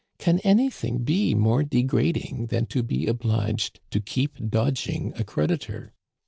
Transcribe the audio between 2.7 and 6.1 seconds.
to be obliged to keep dodging a cred itor?